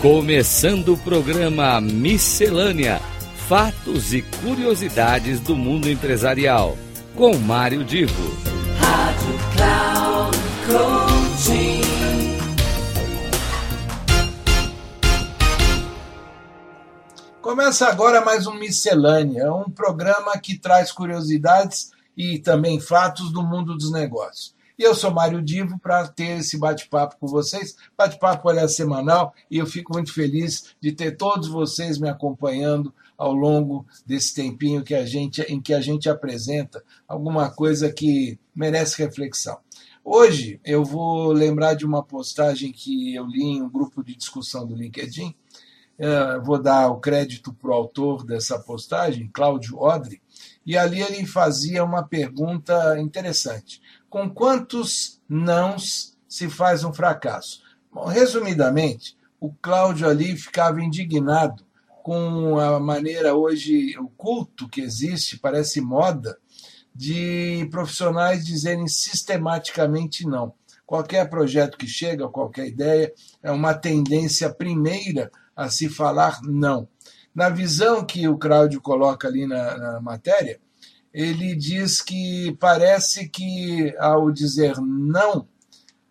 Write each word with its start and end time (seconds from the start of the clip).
Começando 0.00 0.94
o 0.94 0.96
programa 0.96 1.78
Miscelânea: 1.78 2.98
Fatos 3.46 4.14
e 4.14 4.22
Curiosidades 4.22 5.40
do 5.40 5.54
Mundo 5.54 5.90
Empresarial. 5.90 6.74
Com 7.14 7.36
Mário 7.36 7.84
Divo. 7.84 8.34
Rádio 8.78 9.38
Cloud 9.54 10.38
Coaching. 10.66 11.80
Começa 17.42 17.86
agora 17.86 18.24
mais 18.24 18.46
um 18.46 18.54
Miscelânea, 18.54 19.52
um 19.52 19.68
programa 19.68 20.32
que 20.38 20.58
traz 20.58 20.90
curiosidades 20.90 21.90
e 22.16 22.38
também 22.38 22.80
fatos 22.80 23.30
do 23.30 23.42
mundo 23.42 23.76
dos 23.76 23.92
negócios. 23.92 24.54
E 24.80 24.82
eu 24.82 24.94
sou 24.94 25.10
Mário 25.10 25.42
Divo 25.42 25.78
para 25.78 26.08
ter 26.08 26.38
esse 26.38 26.56
bate-papo 26.56 27.18
com 27.20 27.26
vocês. 27.26 27.76
Bate-papo, 27.98 28.48
aliás, 28.48 28.74
semanal, 28.74 29.34
e 29.50 29.58
eu 29.58 29.66
fico 29.66 29.92
muito 29.92 30.10
feliz 30.10 30.74
de 30.80 30.90
ter 30.90 31.18
todos 31.18 31.48
vocês 31.48 31.98
me 31.98 32.08
acompanhando 32.08 32.90
ao 33.14 33.34
longo 33.34 33.86
desse 34.06 34.34
tempinho 34.34 34.82
que 34.82 34.94
a 34.94 35.04
gente, 35.04 35.42
em 35.42 35.60
que 35.60 35.74
a 35.74 35.82
gente 35.82 36.08
apresenta 36.08 36.82
alguma 37.06 37.50
coisa 37.50 37.92
que 37.92 38.38
merece 38.54 38.96
reflexão. 39.02 39.58
Hoje 40.02 40.58
eu 40.64 40.82
vou 40.82 41.30
lembrar 41.30 41.74
de 41.74 41.84
uma 41.84 42.02
postagem 42.02 42.72
que 42.72 43.14
eu 43.14 43.26
li 43.26 43.42
em 43.42 43.62
um 43.62 43.68
grupo 43.68 44.02
de 44.02 44.16
discussão 44.16 44.66
do 44.66 44.74
LinkedIn. 44.74 45.34
Uh, 45.98 46.42
vou 46.42 46.58
dar 46.58 46.88
o 46.88 46.98
crédito 46.98 47.52
para 47.52 47.68
o 47.68 47.74
autor 47.74 48.24
dessa 48.24 48.58
postagem, 48.58 49.28
Cláudio 49.30 49.78
Odri, 49.78 50.22
e 50.64 50.74
ali 50.74 51.02
ele 51.02 51.26
fazia 51.26 51.84
uma 51.84 52.02
pergunta 52.02 52.98
interessante 52.98 53.82
com 54.10 54.28
quantos 54.28 55.22
nãos 55.28 56.18
se 56.28 56.50
faz 56.50 56.82
um 56.82 56.92
fracasso? 56.92 57.62
Bom, 57.92 58.06
resumidamente, 58.06 59.16
o 59.38 59.52
Cláudio 59.52 60.08
ali 60.08 60.36
ficava 60.36 60.82
indignado 60.82 61.64
com 62.02 62.58
a 62.58 62.80
maneira 62.80 63.34
hoje, 63.34 63.96
o 63.98 64.08
culto 64.08 64.68
que 64.68 64.80
existe, 64.80 65.38
parece 65.38 65.80
moda, 65.80 66.36
de 66.92 67.68
profissionais 67.70 68.44
dizerem 68.44 68.88
sistematicamente 68.88 70.26
não. 70.26 70.54
Qualquer 70.84 71.30
projeto 71.30 71.78
que 71.78 71.86
chega, 71.86 72.28
qualquer 72.28 72.66
ideia, 72.66 73.12
é 73.42 73.52
uma 73.52 73.74
tendência 73.74 74.52
primeira 74.52 75.30
a 75.54 75.70
se 75.70 75.88
falar 75.88 76.40
não. 76.42 76.88
Na 77.32 77.48
visão 77.48 78.04
que 78.04 78.26
o 78.26 78.36
Cláudio 78.36 78.80
coloca 78.80 79.28
ali 79.28 79.46
na, 79.46 79.78
na 79.78 80.00
matéria, 80.00 80.58
ele 81.12 81.54
diz 81.54 82.00
que 82.00 82.56
parece 82.60 83.28
que 83.28 83.94
ao 83.98 84.30
dizer 84.30 84.76
não, 84.78 85.40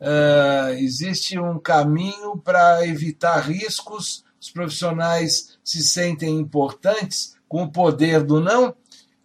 uh, 0.00 0.74
existe 0.78 1.38
um 1.38 1.58
caminho 1.58 2.36
para 2.36 2.86
evitar 2.86 3.40
riscos, 3.40 4.24
os 4.40 4.50
profissionais 4.50 5.58
se 5.62 5.82
sentem 5.82 6.38
importantes 6.38 7.36
com 7.48 7.62
o 7.62 7.70
poder 7.70 8.22
do 8.22 8.40
não 8.40 8.74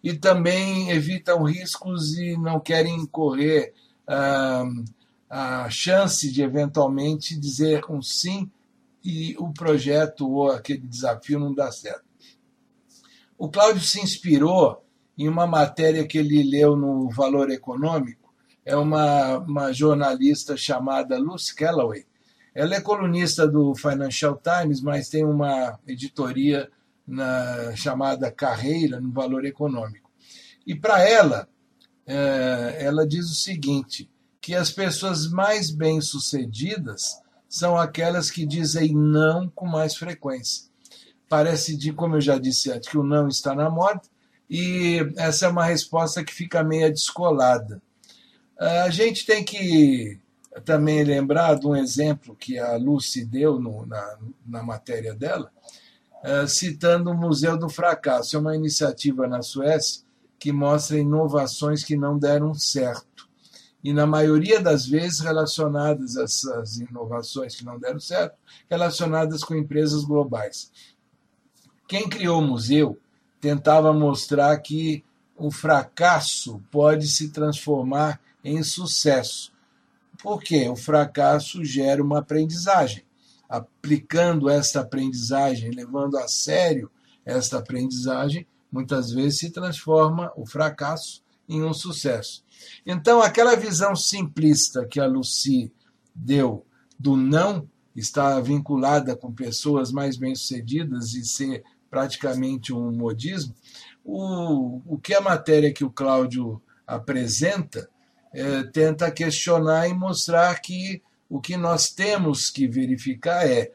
e 0.02 0.14
também 0.14 0.90
evitam 0.90 1.42
riscos 1.42 2.16
e 2.16 2.36
não 2.36 2.60
querem 2.60 3.04
correr 3.06 3.74
uh, 4.08 4.84
a 5.28 5.68
chance 5.68 6.30
de 6.30 6.42
eventualmente 6.42 7.38
dizer 7.38 7.84
um 7.90 8.00
sim 8.00 8.50
e 9.04 9.36
o 9.38 9.52
projeto 9.52 10.30
ou 10.30 10.50
aquele 10.50 10.86
desafio 10.86 11.38
não 11.38 11.52
dá 11.52 11.70
certo. 11.70 12.04
O 13.36 13.48
Cláudio 13.48 13.82
se 13.82 14.00
inspirou 14.00 14.84
em 15.18 15.28
uma 15.28 15.46
matéria 15.46 16.06
que 16.06 16.16
ele 16.16 16.42
leu 16.42 16.76
no 16.76 17.10
Valor 17.10 17.50
Econômico, 17.50 18.32
é 18.64 18.76
uma, 18.76 19.38
uma 19.38 19.72
jornalista 19.72 20.56
chamada 20.56 21.18
Lucy 21.18 21.54
Calloway. 21.54 22.06
Ela 22.54 22.76
é 22.76 22.80
colunista 22.80 23.46
do 23.46 23.74
Financial 23.74 24.40
Times, 24.40 24.80
mas 24.80 25.08
tem 25.08 25.24
uma 25.24 25.78
editoria 25.86 26.70
na, 27.06 27.74
chamada 27.74 28.30
Carreira 28.30 29.00
no 29.00 29.10
Valor 29.10 29.44
Econômico. 29.44 30.10
E 30.66 30.74
para 30.74 31.02
ela, 31.02 31.48
é, 32.06 32.78
ela 32.80 33.06
diz 33.06 33.30
o 33.30 33.34
seguinte: 33.34 34.10
que 34.40 34.54
as 34.54 34.70
pessoas 34.70 35.30
mais 35.30 35.70
bem-sucedidas 35.70 37.20
são 37.48 37.76
aquelas 37.76 38.30
que 38.30 38.46
dizem 38.46 38.94
não 38.94 39.48
com 39.48 39.66
mais 39.66 39.96
frequência. 39.96 40.68
Parece, 41.28 41.76
de, 41.76 41.92
como 41.92 42.16
eu 42.16 42.20
já 42.20 42.38
disse 42.38 42.70
antes, 42.70 42.88
que 42.88 42.98
o 42.98 43.02
não 43.02 43.28
está 43.28 43.54
na 43.54 43.70
moda, 43.70 44.00
e 44.48 44.98
essa 45.16 45.46
é 45.46 45.48
uma 45.48 45.64
resposta 45.64 46.24
que 46.24 46.32
fica 46.32 46.62
meio 46.62 46.90
descolada. 46.90 47.82
A 48.58 48.90
gente 48.90 49.24
tem 49.26 49.44
que 49.44 50.18
também 50.64 51.04
lembrar 51.04 51.54
de 51.58 51.66
um 51.66 51.76
exemplo 51.76 52.34
que 52.34 52.58
a 52.58 52.76
Lucy 52.76 53.24
deu 53.24 53.60
no, 53.60 53.86
na, 53.86 54.18
na 54.46 54.62
matéria 54.62 55.14
dela, 55.14 55.50
uh, 56.24 56.48
citando 56.48 57.10
o 57.10 57.16
Museu 57.16 57.56
do 57.56 57.68
Fracasso. 57.68 58.36
É 58.36 58.40
uma 58.40 58.56
iniciativa 58.56 59.26
na 59.26 59.42
Suécia 59.42 60.02
que 60.38 60.52
mostra 60.52 60.98
inovações 60.98 61.84
que 61.84 61.96
não 61.96 62.18
deram 62.18 62.54
certo. 62.54 63.28
E, 63.82 63.92
na 63.92 64.06
maioria 64.06 64.60
das 64.60 64.86
vezes, 64.86 65.20
relacionadas 65.20 66.16
a 66.16 66.24
essas 66.24 66.78
inovações 66.78 67.54
que 67.54 67.64
não 67.64 67.78
deram 67.78 68.00
certo, 68.00 68.36
relacionadas 68.68 69.44
com 69.44 69.54
empresas 69.54 70.04
globais. 70.04 70.72
Quem 71.86 72.08
criou 72.08 72.40
o 72.40 72.46
museu 72.46 72.98
tentava 73.40 73.92
mostrar 73.92 74.56
que 74.58 75.04
o 75.36 75.50
fracasso 75.50 76.60
pode 76.70 77.06
se 77.08 77.30
transformar 77.30 78.20
em 78.42 78.62
sucesso. 78.62 79.52
Porque 80.22 80.68
o 80.68 80.74
fracasso 80.74 81.64
gera 81.64 82.02
uma 82.02 82.18
aprendizagem. 82.18 83.04
Aplicando 83.48 84.50
esta 84.50 84.80
aprendizagem, 84.80 85.70
levando 85.70 86.18
a 86.18 86.26
sério 86.26 86.90
esta 87.24 87.58
aprendizagem, 87.58 88.46
muitas 88.70 89.10
vezes 89.12 89.38
se 89.38 89.50
transforma 89.50 90.32
o 90.36 90.44
fracasso 90.44 91.22
em 91.48 91.62
um 91.62 91.72
sucesso. 91.72 92.44
Então, 92.84 93.22
aquela 93.22 93.56
visão 93.56 93.94
simplista 93.94 94.84
que 94.84 95.00
a 95.00 95.06
Lucy 95.06 95.72
deu 96.14 96.66
do 96.98 97.16
não 97.16 97.68
está 97.94 98.38
vinculada 98.40 99.16
com 99.16 99.32
pessoas 99.32 99.90
mais 99.90 100.16
bem-sucedidas 100.16 101.14
e 101.14 101.24
ser 101.24 101.64
praticamente 101.90 102.72
um 102.72 102.90
modismo, 102.90 103.54
o, 104.04 104.80
o 104.86 104.98
que 104.98 105.14
a 105.14 105.20
matéria 105.20 105.72
que 105.72 105.84
o 105.84 105.90
Cláudio 105.90 106.60
apresenta 106.86 107.88
é, 108.32 108.62
tenta 108.64 109.10
questionar 109.10 109.88
e 109.88 109.94
mostrar 109.94 110.60
que 110.60 111.02
o 111.28 111.40
que 111.40 111.56
nós 111.56 111.90
temos 111.90 112.50
que 112.50 112.66
verificar 112.66 113.46
é 113.46 113.72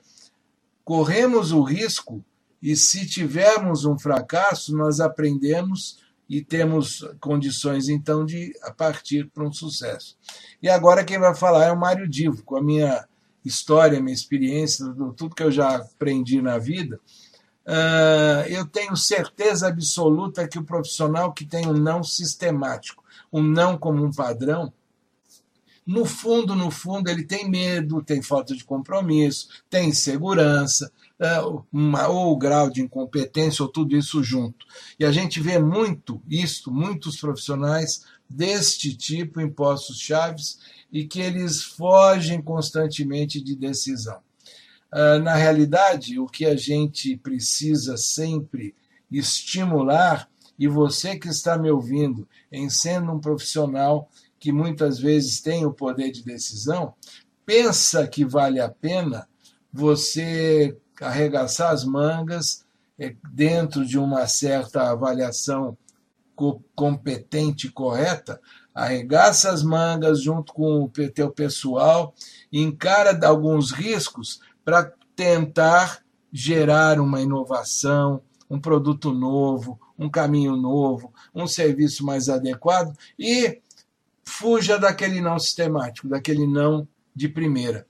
corremos 0.83 1.51
o 1.51 1.61
risco 1.63 2.23
e 2.61 2.75
se 2.75 3.05
tivermos 3.05 3.85
um 3.85 3.97
fracasso, 3.97 4.75
nós 4.75 4.99
aprendemos 4.99 6.01
e 6.29 6.41
temos 6.41 7.05
condições 7.19 7.89
então 7.89 8.25
de 8.25 8.53
partir 8.77 9.29
para 9.29 9.43
um 9.43 9.51
sucesso. 9.51 10.17
E 10.61 10.69
agora 10.69 11.03
quem 11.03 11.19
vai 11.19 11.35
falar 11.35 11.65
é 11.65 11.71
o 11.71 11.79
Mário 11.79 12.07
Divo, 12.07 12.43
com 12.43 12.55
a 12.55 12.63
minha 12.63 13.05
história, 13.43 14.01
minha 14.01 14.13
experiência, 14.13 14.85
tudo 15.17 15.35
que 15.35 15.43
eu 15.43 15.51
já 15.51 15.75
aprendi 15.75 16.41
na 16.41 16.57
vida. 16.57 16.99
Uh, 17.65 18.47
eu 18.49 18.65
tenho 18.65 18.95
certeza 18.97 19.67
absoluta 19.67 20.47
que 20.47 20.59
o 20.59 20.63
profissional 20.63 21.31
que 21.31 21.45
tem 21.45 21.65
um 21.67 21.73
não 21.73 22.03
sistemático, 22.03 23.03
um 23.31 23.41
não 23.41 23.77
como 23.77 24.03
um 24.03 24.11
padrão, 24.11 24.73
no 25.85 26.05
fundo, 26.05 26.55
no 26.55 26.71
fundo, 26.71 27.09
ele 27.09 27.25
tem 27.25 27.49
medo, 27.49 28.01
tem 28.01 28.21
falta 28.21 28.55
de 28.55 28.63
compromisso, 28.63 29.49
tem 29.69 29.89
insegurança, 29.89 30.89
uma, 31.71 32.07
ou 32.07 32.37
grau 32.37 32.69
de 32.69 32.81
incompetência, 32.81 33.63
ou 33.63 33.69
tudo 33.69 33.95
isso 33.95 34.23
junto. 34.23 34.65
E 34.97 35.05
a 35.05 35.11
gente 35.11 35.41
vê 35.41 35.59
muito 35.59 36.21
isso, 36.29 36.71
muitos 36.71 37.17
profissionais 37.17 38.05
deste 38.29 38.95
tipo 38.95 39.41
em 39.41 39.49
postos 39.49 39.99
chaves 39.99 40.59
e 40.91 41.05
que 41.05 41.19
eles 41.19 41.61
fogem 41.61 42.41
constantemente 42.41 43.41
de 43.41 43.55
decisão. 43.55 44.19
Ah, 44.95 45.17
na 45.17 45.33
realidade, 45.33 46.19
o 46.19 46.27
que 46.27 46.45
a 46.45 46.55
gente 46.55 47.17
precisa 47.17 47.97
sempre 47.97 48.75
estimular, 49.11 50.29
e 50.57 50.67
você 50.67 51.17
que 51.17 51.29
está 51.29 51.57
me 51.57 51.71
ouvindo, 51.71 52.27
em 52.51 52.69
sendo 52.69 53.11
um 53.11 53.19
profissional 53.19 54.07
que 54.39 54.51
muitas 54.51 54.99
vezes 54.99 55.41
tem 55.41 55.65
o 55.65 55.73
poder 55.73 56.11
de 56.11 56.23
decisão, 56.23 56.93
pensa 57.43 58.07
que 58.07 58.23
vale 58.23 58.59
a 58.59 58.69
pena 58.69 59.27
você 59.71 60.77
arregaçar 61.01 61.71
as 61.71 61.83
mangas 61.83 62.63
eh, 62.99 63.15
dentro 63.33 63.83
de 63.83 63.97
uma 63.97 64.27
certa 64.27 64.91
avaliação 64.91 65.75
competente 66.75 67.65
e 67.65 67.71
correta, 67.71 68.39
arregaça 68.75 69.51
as 69.51 69.63
mangas 69.63 70.21
junto 70.21 70.53
com 70.53 70.83
o 70.83 70.89
teu 70.89 71.31
pessoal, 71.31 72.13
encara 72.51 73.19
alguns 73.25 73.71
riscos 73.71 74.39
para 74.63 74.91
tentar 75.15 76.03
gerar 76.31 76.99
uma 76.99 77.21
inovação, 77.21 78.21
um 78.49 78.59
produto 78.59 79.11
novo, 79.11 79.79
um 79.97 80.09
caminho 80.09 80.55
novo, 80.55 81.13
um 81.33 81.47
serviço 81.47 82.05
mais 82.05 82.29
adequado 82.29 82.95
e 83.17 83.61
fuja 84.23 84.77
daquele 84.77 85.21
não 85.21 85.37
sistemático, 85.37 86.07
daquele 86.07 86.47
não 86.47 86.87
de 87.15 87.29
primeira. 87.29 87.85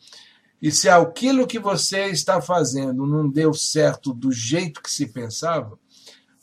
E 0.61 0.71
se 0.71 0.87
aquilo 0.87 1.47
que 1.47 1.59
você 1.59 2.05
está 2.05 2.41
fazendo 2.41 3.05
não 3.05 3.29
deu 3.29 3.53
certo 3.53 4.13
do 4.13 4.31
jeito 4.31 4.81
que 4.81 4.91
se 4.91 5.07
pensava, 5.07 5.77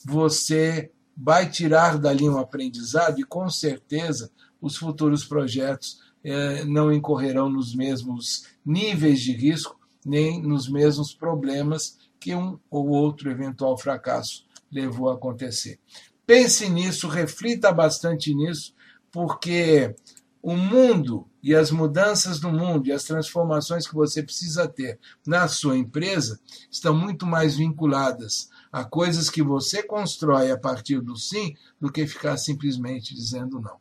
você 0.04 0.90
vai 1.16 1.50
tirar 1.50 1.98
dali 1.98 2.28
um 2.28 2.38
aprendizado 2.38 3.18
e 3.18 3.24
com 3.24 3.48
certeza 3.48 4.30
os 4.60 4.76
futuros 4.76 5.24
projetos 5.24 6.00
eh, 6.22 6.64
não 6.64 6.92
incorrerão 6.92 7.48
nos 7.48 7.74
mesmos 7.74 8.46
níveis 8.64 9.20
de 9.20 9.32
risco, 9.32 9.79
nem 10.04 10.40
nos 10.42 10.68
mesmos 10.68 11.14
problemas 11.14 11.98
que 12.18 12.34
um 12.34 12.58
ou 12.70 12.88
outro 12.88 13.30
eventual 13.30 13.76
fracasso 13.76 14.44
levou 14.70 15.10
a 15.10 15.14
acontecer. 15.14 15.78
Pense 16.26 16.68
nisso, 16.68 17.08
reflita 17.08 17.72
bastante 17.72 18.34
nisso, 18.34 18.74
porque 19.10 19.94
o 20.42 20.56
mundo 20.56 21.26
e 21.42 21.54
as 21.54 21.70
mudanças 21.70 22.40
no 22.40 22.52
mundo 22.52 22.86
e 22.86 22.92
as 22.92 23.04
transformações 23.04 23.86
que 23.86 23.94
você 23.94 24.22
precisa 24.22 24.68
ter 24.68 24.98
na 25.26 25.48
sua 25.48 25.76
empresa 25.76 26.38
estão 26.70 26.94
muito 26.94 27.26
mais 27.26 27.56
vinculadas 27.56 28.48
a 28.70 28.84
coisas 28.84 29.28
que 29.28 29.42
você 29.42 29.82
constrói 29.82 30.50
a 30.50 30.58
partir 30.58 31.00
do 31.00 31.16
sim 31.16 31.54
do 31.80 31.90
que 31.90 32.06
ficar 32.06 32.36
simplesmente 32.36 33.14
dizendo 33.14 33.60
não. 33.60 33.76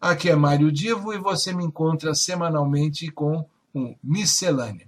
Aqui 0.00 0.30
é 0.30 0.36
Mário 0.36 0.70
Divo 0.70 1.12
e 1.12 1.18
você 1.18 1.52
me 1.52 1.64
encontra 1.64 2.14
semanalmente 2.14 3.10
com 3.10 3.44
um 3.74 3.96
Miscelânea. 4.02 4.87